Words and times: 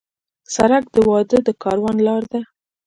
سړک 0.55 0.83
د 0.93 0.97
واده 1.09 1.37
د 1.47 1.49
کاروان 1.63 1.97
لار 2.07 2.23
ده. 2.31 2.41